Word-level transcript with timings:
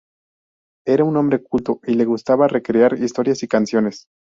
Era 0.83 1.03
un 1.03 1.15
hombre 1.15 1.43
culto 1.43 1.79
y 1.85 1.93
le 1.93 2.05
gustaba 2.05 2.47
recrear 2.47 2.93
historias 2.97 3.43
y 3.43 3.47
canciones. 3.47 4.07